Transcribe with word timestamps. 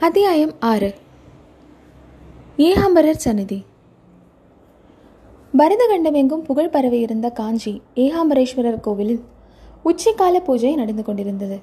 அத்தியாயம் 0.00 0.52
ஆறு. 0.60 0.94
ஏகாம்பரர் 2.56 3.16
சந்நிதி. 3.16 3.64
பரதகண்டமெங்கும் 5.58 6.44
புகழ் 6.44 6.68
பரவியிருந்த 6.68 7.30
காஞ்சி 7.30 7.82
ஏகாம்பரேஸ்வரர் 7.94 8.80
கோவிலில் 8.80 9.22
உச்சிக்கால 9.84 10.38
பூஜை 10.38 10.74
நடந்து 10.74 11.04
கொண்டிருந்தது. 11.04 11.58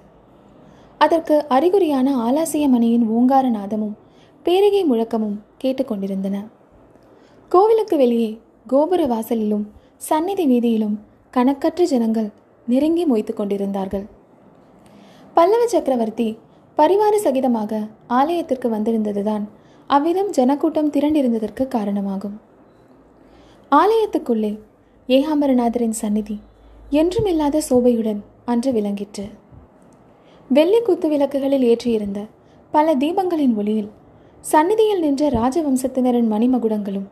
அதற்கு 0.97 1.45
அறிகுறியான 1.47 2.15
ஆலாசிய 2.17 2.67
மணியின் 2.67 3.07
ஓங்கார 3.07 3.49
நாதமும் 3.49 3.97
பேரிகை 4.43 4.83
முழக்கமும் 4.83 5.41
கேட்டுக்கொண்டிருந்தன 5.63 6.43
கோவிலுக்கு 7.49 7.97
வெளியே 7.97 8.39
கோபுர 8.67 9.07
வாசலிலும் 9.07 9.63
சந்நிதி 9.97 10.47
வீதியிலும் 10.47 10.97
கணக்கற்ற 11.31 11.83
ஜனங்கள் 11.83 12.31
நெருங்கி 12.67 13.05
மொய்த்து 13.05 13.33
கொண்டிருந்தார்கள். 13.33 14.05
பல்லவ 15.33 15.67
சக்கரவர்த்தி 15.67 16.37
பரிவார 16.77 17.15
சகிதமாக 17.23 17.71
ஆலயத்திற்கு 18.07 18.69
வந்திருந்ததுதான் 18.69 19.43
அவ்விதம் 19.87 20.29
ஜனக்கூட்டம் 20.29 20.89
திரண்டிருந்ததற்கு 20.89 21.63
காரணமாகும். 21.67 22.35
ஆலயத்துக்குள்ளே 23.71 24.51
ஏகாம்பரநாதரின் 25.09 25.95
சந்நிதி 26.01 26.37
என்றுமில்லாத 26.91 27.61
சோபையுடன் 27.69 28.21
அன்று 28.45 28.71
விளங்கிற்று. 28.71 29.25
வெள்ளி 30.49 30.79
குத்து 30.81 31.07
விளக்குகளில் 31.09 31.65
ஏற்றியிருந்த 31.71 32.19
பல 32.71 32.95
தீபங்களின் 32.95 33.55
ஒளியில் 33.57 33.91
சந்நிதியில் 34.39 34.99
நின்ற 34.99 35.29
ராஜவம்சத்தினரின் 35.29 36.31
மணிமகுடங்களும் 36.33 37.07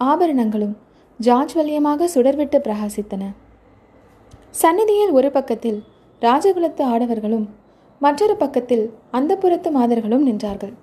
ஆபரணங்களும் 0.00 0.74
ஜாஜ்வல்யமாக 1.20 2.08
சுடர்விட்டு 2.14 2.58
பிரகாசித்தன. 2.66 3.22
சந்நிதியில் 4.50 5.10
ஒரு 5.10 5.30
பக்கத்தில் 5.30 5.78
ராஜகுலத்து 6.22 6.82
ஆடவர்களும் 6.92 7.46
மற்றொரு 8.04 8.34
பக்கத்தில் 8.36 8.84
அந்த 9.10 9.32
புறத்து 9.36 9.70
மாதர்களும் 9.76 10.26
நின்றார்கள். 10.28 10.74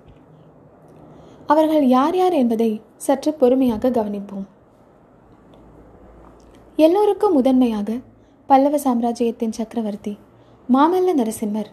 அவர்கள் 1.52 1.84
யார் 1.88 2.16
யார் 2.16 2.34
என்பதை 2.40 2.70
சற்று 3.06 3.30
பொறுமையாக 3.40 3.90
கவனிப்போம். 3.90 4.46
எல்லோருக்கும் 6.76 7.36
முதன்மையாக 7.38 7.98
பல்லவ 8.48 8.78
சாம்ராஜ்யத்தின் 8.78 9.56
சக்கரவர்த்தி 9.58 10.14
மாமல்ல 10.68 11.12
நரசிம்மர். 11.20 11.70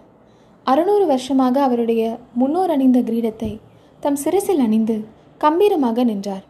அறுநூறு 0.66 1.06
வருஷமாக 1.06 1.56
அவருடைய 1.68 2.02
முன்னோர் 2.40 2.74
அணிந்த 2.76 3.00
கிரீடத்தை 3.00 3.52
தம் 4.00 4.20
சிரசில் 4.24 4.62
அணிந்து 4.66 4.98
கம்பீரமாக 5.42 6.04
நின்றார். 6.04 6.46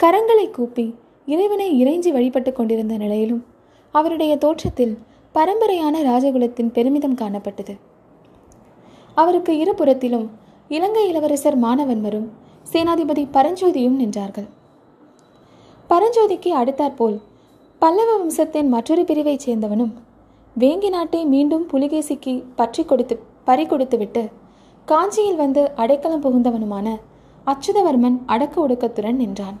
கரங்களை 0.00 0.46
கூப்பி 0.50 0.86
இறைவனை 1.32 1.68
இறைஞ்சி 1.82 2.10
வழிபட்டு 2.12 2.52
கொண்டிருந்த 2.52 2.94
நிலையிலும் 2.96 3.42
அவருடைய 3.94 4.32
தோற்றத்தில் 4.36 4.94
பரம்பரையான 5.34 5.94
ராஜகுலத்தின் 6.08 6.72
பெருமிதம் 6.72 7.14
காணப்பட்டது. 7.14 7.74
அவருக்கு 9.14 9.52
இருபுறத்திலும் 9.62 10.26
இலங்கை 10.68 11.08
இளவரசர் 11.08 11.56
மாணவன்மரும் 11.62 12.28
சேனாதிபதி 12.72 13.24
பரஞ்சோதியும் 13.36 13.98
நின்றார்கள். 14.02 14.48
பரஞ்சோதிக்கு 15.90 16.50
அடுத்தாற்போல் 16.60 17.16
பல்லவ 17.78 18.10
வம்சத்தின் 18.16 18.68
மற்றொரு 18.68 19.04
பிரிவைச் 19.04 19.44
சேர்ந்தவனும் 19.46 19.92
வேங்கி 20.56 20.88
நாட்டை 20.88 21.24
மீண்டும் 21.24 21.64
புலிகேசிக்கு 21.72 22.34
பற்றி 22.54 22.84
கொடுத்து 22.84 23.14
பறி 23.44 23.66
கொடுத்துவிட்டு 23.66 24.22
காஞ்சியில் 24.88 25.36
வந்து 25.36 25.62
அடைக்கலம் 25.74 26.22
புகுந்தவனுமான 26.24 26.86
அச்சுதவர்மன் 27.46 28.18
அடக்க 28.26 28.68
ஒடுக்கத்துடன் 28.68 29.20
நின்றான். 29.22 29.58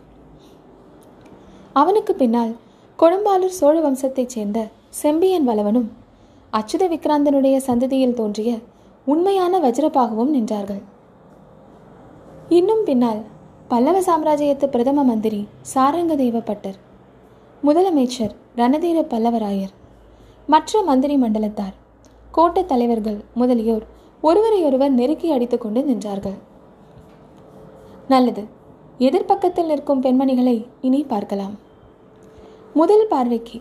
அவனுக்கு 1.72 2.14
பின்னால் 2.14 2.54
கொடும்பாலூர் 2.98 3.58
சோழ 3.60 3.76
வம்சத்தைச் 3.80 4.32
சேர்ந்த 4.36 4.60
செம்பியன் 5.00 5.46
வளவனும் 5.48 5.86
அச்சுத 6.52 6.84
விக்ராந்தனுடைய 6.92 7.56
சந்ததியில் 7.66 8.14
தோன்றிய 8.14 8.50
உண்மையான 9.04 9.58
வஜ்ரபாகவும் 9.58 10.32
நின்றார்கள். 10.36 10.82
இன்னும் 12.48 12.82
பின்னால் 12.84 13.20
பல்லவ 13.68 14.00
சாம்ராஜ்யத்து 14.00 14.66
பிரதம 14.66 15.04
மந்திரி 15.04 15.40
சாரங்க 15.74 16.14
தேவப்பட்டர் 16.22 16.76
முதலமைச்சர் 17.62 18.34
ரணதீர 18.56 18.98
பல்லவராயர் 19.12 19.72
மற்ற 20.46 20.82
மந்திரி 20.82 21.16
மண்டலத்தார் 21.16 21.74
கோட்டத் 22.32 22.70
தலைவர்கள் 22.72 23.18
முதலியோர் 23.34 23.86
ஒருவரையொருவர் 24.22 24.96
நெருக்கி 25.00 25.28
அடித்துக்கொண்டு 25.30 25.80
நின்றார்கள். 25.80 26.38
நல்லது 28.08 28.44
எதிர்ப்பக்கத்தில் 28.98 29.66
நிற்கும் 29.66 30.02
பெண்மணிகளை 30.02 30.56
இனி 30.80 31.02
பார்க்கலாம். 31.02 31.54
முதல் 32.74 33.06
பார்வைக்கு 33.08 33.58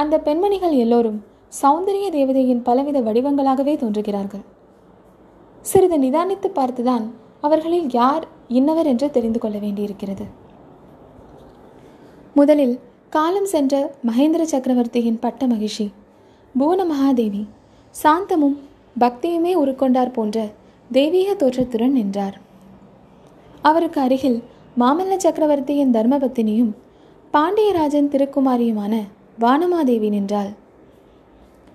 அந்த 0.00 0.16
பெண்மணிகள் 0.18 0.74
எல்லோரும் 0.84 1.18
சௌந்தரிய 1.62 2.06
தேவதையின் 2.10 2.62
பலவித 2.62 2.98
வடிவங்களாகவே 3.00 3.74
தோன்றுகிறார்கள். 3.76 4.44
சிறிது 5.60 5.96
நிதானித்து 5.98 6.48
பார்த்துதான் 6.54 7.06
அவர்களில் 7.40 7.88
யார் 7.90 8.24
இன்னவர் 8.48 8.86
என்று 8.86 9.10
தெரிந்து 9.10 9.38
கொள்ள 9.38 9.58
வேண்டியிருக்கிறது. 9.58 10.24
முதலில் 12.34 12.76
காலம் 13.10 13.48
சென்ற 13.54 13.74
மகேந்திர 14.08 14.42
சக்கரவர்த்தியின் 14.42 15.18
பட்ட 15.18 15.46
மகிழ்ச்சி. 15.46 15.86
புவன 16.54 16.80
மகாதேவி 16.84 17.42
சாந்தமும் 17.94 18.56
பக்தியுமே 19.00 19.52
உருக்கொண்டார் 19.62 20.12
போன்ற 20.12 20.46
தெய்வீக 20.90 21.30
தோற்றத்துடன் 21.34 21.96
நின்றார். 21.98 22.36
அவருக்கு 23.62 24.00
அருகில் 24.00 24.38
மாமல்ல 24.78 25.16
சக்கரவர்த்தியின் 25.16 25.94
தர்மபத்தினியும் 25.94 26.72
பாண்டியராஜன் 27.34 28.12
திருக்குமாரியுமான 28.12 28.94
வானமாதேவி 29.42 30.08
நின்றாள். 30.14 30.50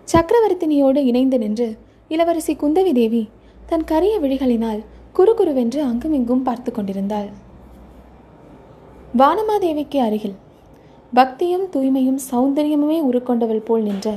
சக்கரவர்த்தினியோடு 0.08 1.00
இணைந்து 1.10 1.38
நின்று 1.44 1.68
இளவரசி 2.10 2.54
குந்தவி 2.62 2.92
தேவி 2.98 3.22
தன் 3.70 3.86
கரிய 3.92 4.16
விழிகளினால் 4.24 4.82
குறுகுருவென்று 5.18 5.80
அங்குமிங்கும் 5.90 6.44
பார்த்து 6.48 6.72
கொண்டிருந்தாள். 6.72 7.30
வானமாதேவிக்கு 9.22 10.00
அருகில் 10.08 10.36
பக்தியும் 11.14 11.66
தூய்மையும் 11.74 12.20
சௌந்தரியமுமே 12.30 13.00
உருக்கொண்டவள் 13.10 13.66
போல் 13.68 13.88
நின்ற 13.88 14.08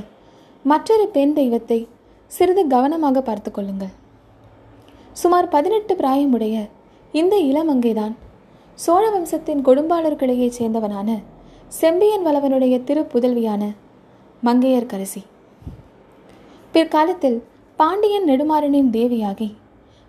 மற்றொரு 0.64 1.06
பெண் 1.16 1.34
தெய்வத்தை 1.38 1.80
சிறிது 2.32 2.62
கவனமாக 2.74 3.18
பார்த்து 3.22 3.50
கொள்ளுங்கள். 3.50 3.94
சுமார் 5.12 5.52
பதினெட்டு 5.54 5.92
பிராயமுடைய 5.94 6.56
இந்த 7.14 7.34
இளமங்கைதான் 7.50 8.14
சோழ 8.78 9.04
வம்சத்தின் 9.10 9.64
கொடும்பாளர்களையே 9.66 10.48
சேர்ந்தவனான 10.58 11.10
செம்பியன் 11.68 12.24
வளவனுடைய 12.26 12.74
திருப்புதல்வியான 12.84 13.62
மங்கையர்கரசி 14.44 15.22
பிற்காலத்தில் 16.72 17.42
பாண்டியன் 17.76 18.28
நெடுமாறனின் 18.28 18.90
தேவியாகி 18.90 19.48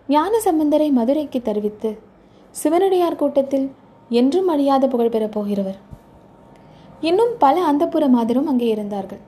ஞான 0.08 0.32
சம்பந்தரை 0.46 0.92
மதுரைக்கு 0.92 1.42
தருவித்து 1.42 1.90
சிவனடியார் 2.56 3.16
கூட்டத்தில் 3.16 3.68
என்றும் 4.10 4.48
அழியாத 4.48 4.88
புகழ் 4.88 5.10
பெறப் 5.10 5.40
போகிறவர். 5.40 5.78
இன்னும் 7.02 7.34
பல 7.38 7.72
அந்தப்புற 7.72 8.06
மாதரும் 8.10 8.44
அங்கே 8.44 8.68
இருந்தார்கள். 8.68 9.20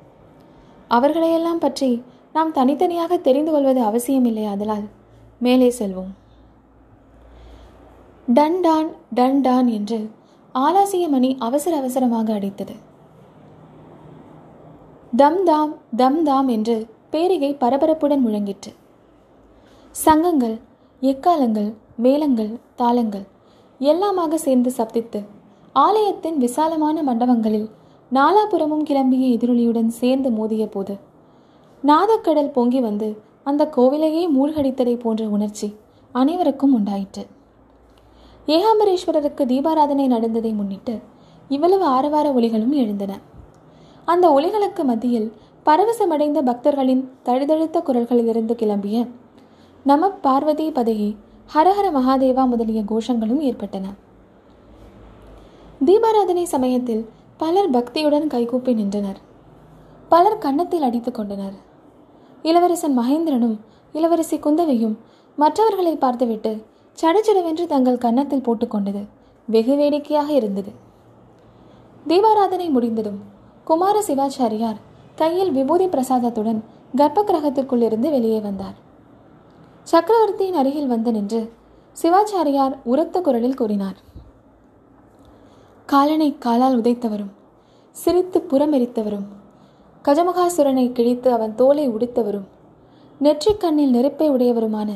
அவர்களையெல்லாம் 0.87 1.59
பற்றி 1.59 2.03
நாம் 2.33 2.51
தனித்தனியாக 2.51 3.17
தெரிந்து 3.17 3.51
கொள்வது 3.51 3.81
அவசியமில்லை 3.81 4.45
அதனால் 4.45 4.85
மேலே 5.39 5.73
செல்வோம். 5.79 6.11
டன் 8.27 8.59
டான் 8.61 8.89
டன் 9.13 9.41
டான் 9.41 9.67
என்று 9.67 9.99
ஆலாசிய 10.55 11.09
மணி 11.09 11.29
அவசர 11.39 11.77
அவசரமாக 11.77 12.33
அடித்தது. 12.33 12.75
தம் 15.15 15.43
தாம் 15.43 15.73
தம் 15.95 16.23
தாம் 16.23 16.47
என்று 16.47 16.75
பேரிகை 17.09 17.51
பரபரப்புடன் 17.59 18.23
முழங்கிற்று. 18.25 18.71
சங்கங்கள் 19.95 20.57
எக்காலங்கள் 21.01 21.69
மேளங்கள் 21.95 22.51
தாளங்கள் 22.75 23.25
எல்லாமாக 23.79 24.37
சேர்ந்து 24.37 24.71
சப்தித்து 24.77 25.19
ஆலயத்தின் 25.75 26.37
விசாலமான 26.37 27.03
மண்டபங்களில் 27.03 27.69
நாலாபுரமும் 28.11 28.85
கிளம்பிய 28.89 29.25
எதிரொலியுடன் 29.35 29.91
சேர்ந்து 29.99 30.29
மோதிய 30.31 30.65
போது 30.67 30.95
நாதக்கடல் 31.83 32.51
பொங்கி 32.51 32.79
வந்து 32.79 33.09
அந்த 33.43 33.63
கோவிலையே 33.75 34.23
மூழ்கடித்ததை 34.35 34.95
போன்ற 34.99 35.23
உணர்ச்சி 35.27 35.67
அனைவருக்கும் 36.11 36.73
உண்டாயிற்று. 36.73 37.23
ஏகாம்பரேஸ்வரருக்கு 38.47 39.45
தீபாராதனை 39.45 40.07
நடந்ததை 40.07 40.51
முன்னிட்டு 40.51 40.99
இவ்வளவு 41.49 41.85
ஆரவார 41.85 42.31
ஒலிகளும் 42.31 42.69
எழுந்தன. 42.69 43.19
அந்த 44.05 44.29
ஒலிகளுக்கு 44.29 44.83
மத்தியில் 44.83 45.33
பரவசமடைந்த 45.65 46.41
பக்தர்களின் 46.41 47.09
தழுதழுத்த 47.23 47.83
குரல்களிலிருந்து 47.85 48.53
கிளம்பிய 48.55 49.07
நம 49.83 50.09
பார்வதி 50.09 50.71
பதையே 50.71 51.15
ஹரஹர 51.53 51.87
மகாதேவா 51.93 52.47
முதலிய 52.47 52.81
கோஷங்களும் 52.81 53.39
ஏற்பட்டன. 53.39 53.93
தீபாராதனை 55.85 56.43
சமயத்தில் 56.43 57.09
பலர் 57.37 57.71
பக்தியுடன் 57.71 58.27
கைகூப்பி 58.27 58.73
நின்றனர். 58.73 59.17
பலர் 60.09 60.37
கன்னத்தில் 60.37 60.81
அடித்துக் 60.81 61.15
கொண்டனர். 61.15 61.53
இளவரசன் 62.43 62.99
மகேந்திரனும் 62.99 63.57
இளவரசி 63.93 64.37
குந்தவையும் 64.37 64.97
மற்றவர்களை 65.35 65.95
பார்த்துவிட்டு 65.95 66.65
சடச்சடவென்று 66.97 67.65
தங்கள் 67.65 67.97
கன்னத்தில் 67.97 68.45
போட்டுக்கொண்டது. 68.45 69.07
வெகு 69.47 69.75
வேடிக்கையாக 69.75 70.33
இருந்தது. 70.33 70.71
தீபாராதனை 72.07 72.69
முடிந்ததும் 72.69 73.19
குமார 73.63 74.03
சிவாச்சாரியார் 74.07 74.79
கையில் 75.15 75.51
விபூதி 75.51 75.85
பிரசாதத்துடன் 75.85 76.63
கர்ப்ப 76.95 77.23
கிரகத்திற்குள்ளிருந்து 77.23 78.09
வெளியே 78.09 78.39
வந்தார். 78.39 78.77
சக்கரவர்த்தியின் 79.83 80.53
அருகில் 80.53 80.87
வந்து 80.87 81.11
நின்று 81.11 81.53
சிவாச்சாரியார் 82.01 82.75
உரத்த 82.83 83.21
குரலில் 83.21 83.53
கூறினார். 83.53 83.97
காலனை 85.85 86.35
காலால் 86.39 86.77
உதைத்தவரும் 86.81 87.31
சிரித்து 87.91 88.39
புறமெரித்தவரும் 88.49 89.27
கஜமகாசுரனை 90.05 90.91
கிழித்து 90.91 91.31
அவன் 91.31 91.55
தோலை 91.55 91.89
உடித்தவரும் 91.89 92.47
நெற்றிக் 93.19 93.59
கண்ணில் 93.59 93.89
நெருப்பை 93.89 94.29
உடையவருமான 94.29 94.89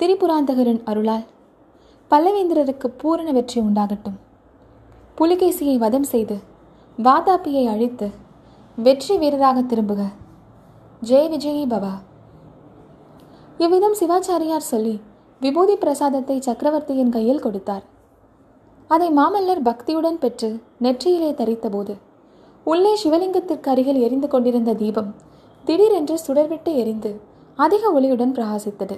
திரிபுராந்தகரின் 0.00 0.80
அருளால் 0.90 1.26
பல்லவேந்திரருக்கு 2.10 2.88
பூரண 3.00 3.28
வெற்றி 3.36 3.58
உண்டாகட்டும். 3.60 4.16
புலிகேசியை 5.18 5.76
வதம் 5.82 6.08
செய்து 6.12 6.36
வாதாபியை 6.98 7.64
அழித்து 7.72 8.08
வெற்றி 8.78 9.14
வீரராக 9.22 9.62
திரும்புக. 9.70 10.02
ஜெய 11.02 11.22
விஜயி 11.34 11.64
பவா. 11.72 11.94
இவ்விதம் 13.58 13.96
சிவாச்சாரியார் 14.00 14.68
சொல்லி 14.72 14.94
விபூதி 15.40 15.76
பிரசாதத்தை 15.76 16.36
சக்கரவர்த்தியின் 16.48 17.14
கையில் 17.16 17.44
கொடுத்தார். 17.46 17.84
அதை 18.90 19.08
மாமல்லர் 19.20 19.64
பக்தியுடன் 19.70 20.20
பெற்று 20.24 20.50
நெற்றியிலே 20.84 21.30
தரித்தபோது 21.40 21.94
உள்ளே 22.64 22.94
சிவலிங்கத்திற்கு 23.04 23.68
அருகில் 23.74 24.04
எரிந்து 24.06 24.28
கொண்டிருந்த 24.28 24.78
தீபம் 24.84 25.10
திடீரென்று 25.64 26.18
சுடர்விட்டு 26.26 26.70
எரிந்து 26.82 27.10
அதிக 27.64 27.90
ஒளியுடன் 27.96 28.36
பிரகாசித்தது. 28.36 28.96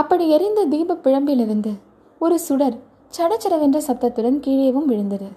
அப்படி 0.00 0.24
எரிந்த 0.36 0.60
தீப 0.72 0.96
பிழம்பிலிருந்து 1.04 1.72
ஒரு 2.20 2.36
சுடர் 2.46 2.76
சடச்சடவென்ற 3.16 3.78
சத்தத்துடன் 3.86 4.38
கீழேவும் 4.44 4.88
விழுந்தது. 4.90 5.28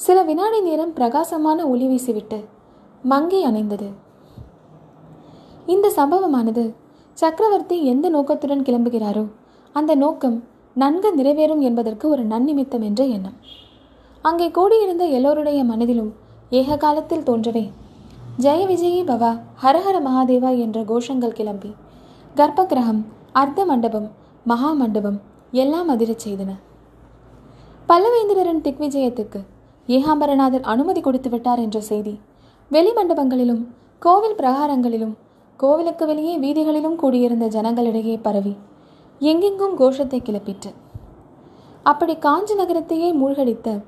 சில 0.00 0.18
வினாடி 0.28 0.58
நேரம் 0.66 0.92
பிரகாசமான 0.98 1.58
ஒளி 1.72 1.86
வீசிவிட்டு 1.92 2.38
மங்கி 3.02 3.40
அணைந்தது. 3.48 3.88
இந்த 5.74 5.86
சம்பவமானது 5.98 6.64
சக்கரவர்த்தி 7.18 7.76
எந்த 7.92 8.06
நோக்கத்துடன் 8.16 8.64
கிளம்புகிறாரோ 8.68 9.24
அந்த 9.74 9.92
நோக்கம் 10.04 10.38
நன்கு 10.76 11.10
நிறைவேறும் 11.18 11.62
என்பதற்கு 11.68 12.06
ஒரு 12.14 12.22
நன்னிமித்தம் 12.32 12.84
என்ற 12.88 13.02
எண்ணம். 13.16 13.36
அங்கே 14.24 14.48
கூடியிருந்த 14.58 15.04
எல்லோருடைய 15.16 15.60
மனதிலும் 15.70 16.10
ஏக 16.58 16.76
காலத்தில் 16.84 17.28
தோன்றவே 17.28 17.64
ஜெய 18.44 18.60
விஜயி 18.70 19.02
பவா 19.10 19.32
ஹரஹர 19.62 19.96
மகாதேவா 20.06 20.50
என்ற 20.64 20.80
கோஷங்கள் 20.90 21.38
கிளம்பி 21.38 21.70
கர்ப்ப 22.34 22.64
கிரகம் 22.72 23.00
அர்த்த 23.32 23.64
மண்டபம் 23.64 24.06
மகா 24.44 24.72
மண்டபம் 24.72 25.20
எல்லாம் 25.50 25.88
அதிரச் 25.88 26.22
செய்தன. 26.24 26.50
பல்லவேந்திரரின் 27.88 28.62
திக்விஜயத்துக்கு 28.64 29.40
ஏகாம்பரநாதர் 29.88 30.66
அனுமதி 30.72 31.00
கொடுத்து 31.00 31.30
விட்டார் 31.30 31.58
என்ற 31.58 31.80
செய்தி 31.80 32.20
வெளி 32.70 32.90
மண்டபங்களிலும் 32.90 33.62
கோவில் 33.98 34.34
பிரகாரங்களிலும் 34.34 35.14
கோவிலுக்கு 35.56 36.06
வெளியே 36.06 36.34
வீதிகளிலும் 36.38 36.96
கூடியிருந்த 36.96 37.46
ஜனங்களிடையே 37.46 38.16
பரவி 38.22 38.56
எங்கெங்கும் 39.20 39.76
கோஷத்தை 39.76 40.22
கிளப்பிற்று. 40.22 40.70
அப்படி 41.82 42.16
காஞ்சி 42.18 42.54
நகரத்தையே 42.54 43.10
மூழ்கடித்த 43.20 43.80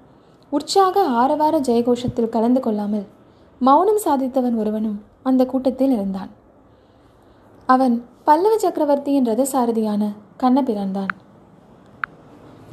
உற்சாக 0.51 1.05
ஆரவார 1.07 1.61
ஜெயகோஷத்தில் 1.61 2.29
கலந்து 2.29 2.61
கொள்ளாமல் 2.61 3.07
மௌனம் 3.61 4.03
சாதித்தவன் 4.05 4.57
ஒருவனும் 4.57 5.03
அந்த 5.23 5.47
கூட்டத்தில் 5.47 5.91
இருந்தான். 5.91 6.31
அவன் 7.73 7.95
பல்லவ 8.25 8.55
சக்கரவர்த்தியின் 8.59 9.29
ரதசாரதியான 9.29 10.03
கண்ணபிரான் 10.37 10.93
தான் 10.93 11.13